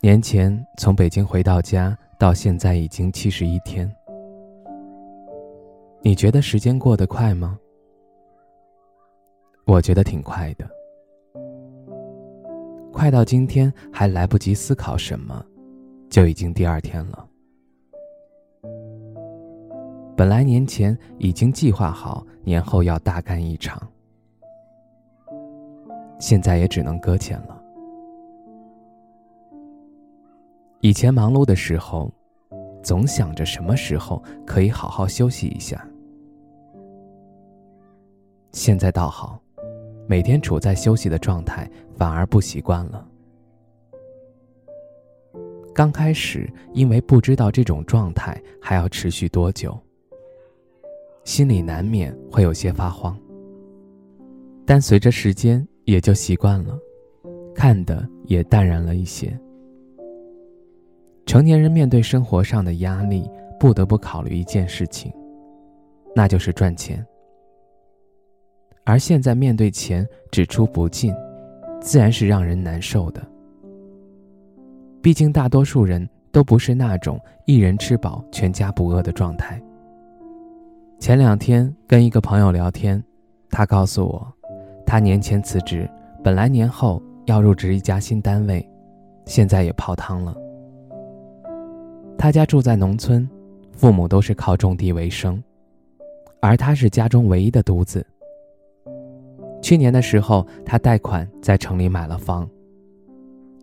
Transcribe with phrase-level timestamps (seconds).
[0.00, 3.92] 年前从北京回到家，到现在已经七十一天。
[6.02, 7.58] 你觉得时间过得快吗？
[9.66, 10.70] 我觉得挺快的，
[12.92, 15.44] 快到今天还来不及思考什么，
[16.08, 17.26] 就已经第二天了。
[20.16, 23.82] 本来年前已经计划好年后要大干一场，
[26.20, 27.57] 现在也只能搁浅了。
[30.80, 32.12] 以前忙碌的时候，
[32.84, 35.84] 总想着什么时候可以好好休息一下。
[38.52, 39.40] 现在倒好，
[40.06, 43.04] 每天处在休息的状态，反而不习惯了。
[45.74, 49.76] 刚开始，因为不知道这种状态还要持续多久，
[51.24, 53.18] 心里难免会有些发慌。
[54.64, 56.78] 但随着时间，也就习惯了，
[57.52, 59.36] 看的也淡然了一些。
[61.28, 65.12] 成年人面对生活上的压力，不得不考虑一件事情，
[66.16, 67.04] 那就是赚钱。
[68.82, 71.14] 而现在面对钱只出不进，
[71.82, 73.20] 自然是让人难受的。
[75.02, 79.62] 毕竟大多数人都不是那种一人吃饱全家不饿的状态。
[80.98, 83.04] 前两天跟一个朋友聊天，
[83.50, 84.26] 他告诉我，
[84.86, 85.86] 他年前辞职，
[86.24, 88.66] 本来年后要入职一家新单位，
[89.26, 90.34] 现在也泡汤了。
[92.18, 93.26] 他家住在农村，
[93.70, 95.40] 父母都是靠种地为生，
[96.42, 98.04] 而他是家中唯一的独子。
[99.62, 102.48] 去年的时候，他贷款在城里买了房，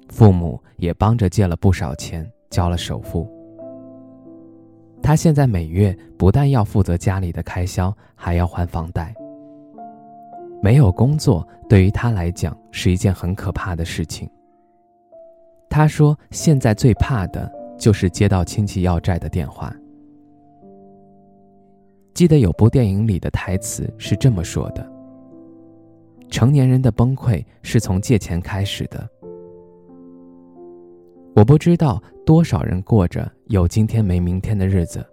[0.07, 3.29] 父母也帮着借了不少钱交了首付。
[5.03, 9.13] 他现在每月不但要负责家里的开销，还要还房贷。
[10.61, 14.29] 没有工作对于他来讲是一件很可怕的事情。
[15.69, 19.75] 他说：“现在最怕的。”就是接到亲戚要债的电话。
[22.13, 24.89] 记得有部电影里的台词是这么说的
[26.31, 29.09] ：“成年人的崩溃是从借钱开始的。”
[31.35, 35.05] 我不知道多少人过着有今天没明天的日子，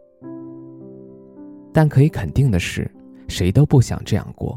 [1.73, 2.89] 但可以肯定的是，
[3.27, 4.56] 谁都不想这样过。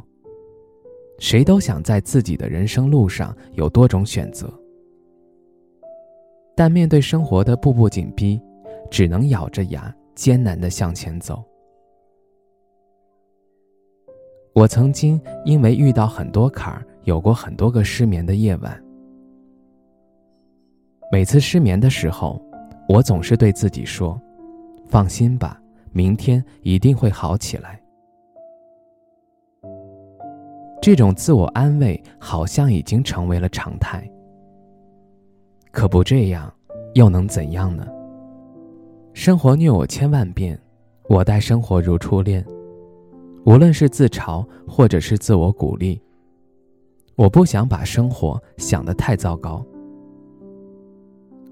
[1.17, 4.53] 谁都想在自己的人生路上有多种选择。
[6.55, 8.39] 但面对生活的步步紧逼，
[8.89, 11.43] 只能咬着牙艰难的向前走。
[14.53, 18.81] 我曾经因为遇到很多坎儿，有过很多个失眠的夜晚。
[21.11, 22.41] 每次失眠的时候，
[22.87, 24.17] 我总是对自己说
[24.87, 25.61] ：“放心吧，
[25.91, 27.81] 明天一定会好起来。”
[30.81, 34.09] 这种自我安慰好像已经成为了常态。
[35.75, 36.49] 可不这样，
[36.93, 37.85] 又能怎样呢？
[39.13, 40.57] 生活虐我千万遍，
[41.09, 42.43] 我待生活如初恋。
[43.45, 46.01] 无论是自嘲，或者是自我鼓励，
[47.17, 49.63] 我不想把生活想得太糟糕。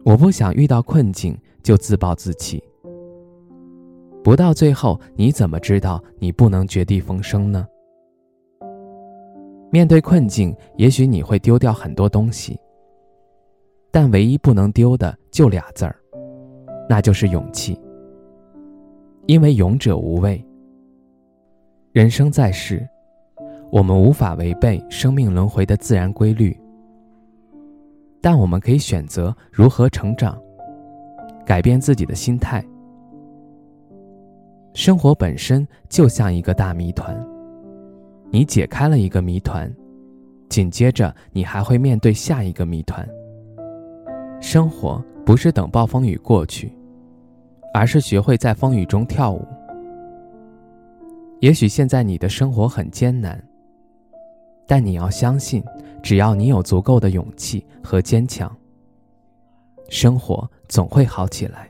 [0.06, 2.64] 我不想遇到困境就自暴自弃。
[4.24, 7.68] 不到最后，你怎么知道你不能绝地逢生呢？
[9.70, 12.58] 面对困境，也许你会丢掉很多东西。
[13.96, 15.96] 但唯一不能丢的就俩字儿，
[16.90, 17.80] 那就是勇气。
[19.28, 20.44] 因为勇者无畏。
[21.92, 22.90] 人生在世，
[23.72, 26.60] 我们无法违背生命轮回的自然规律，
[28.20, 30.42] 但我们可以选择如何成长，
[31.46, 32.66] 改变自己的心态。
[34.74, 37.16] 生活本身就像一个大谜团，
[38.32, 39.72] 你解开了一个谜团，
[40.50, 43.08] 紧接着你还会面对下一个谜团。
[44.44, 46.70] 生活不是等暴风雨过去，
[47.74, 49.48] 而是学会在风雨中跳舞。
[51.40, 53.42] 也许现在你的生活很艰难，
[54.68, 55.64] 但你要相信，
[56.04, 58.54] 只要你有足够的勇气和坚强，
[59.88, 61.70] 生活总会好起来。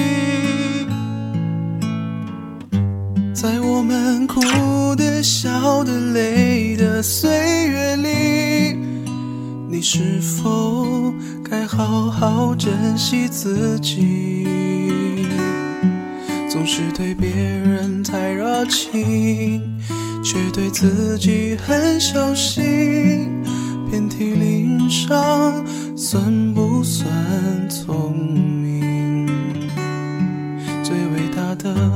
[3.41, 4.39] 在我们哭
[4.95, 7.27] 的、笑的、累的岁
[7.69, 8.77] 月里，
[9.67, 11.11] 你是否
[11.43, 14.45] 该好好珍惜自己？
[16.51, 19.59] 总是对别人太热情，
[20.23, 22.61] 却对自己很小心。
[23.89, 25.65] 遍体鳞伤，
[25.97, 27.09] 算不算
[27.67, 29.25] 聪明？
[30.83, 31.90] 最伟大的。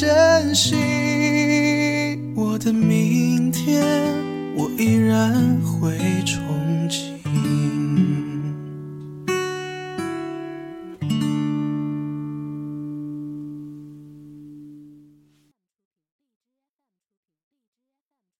[0.00, 2.18] 珍惜。
[2.34, 3.84] 我的明天，
[4.56, 5.30] 我依然
[5.60, 6.19] 会。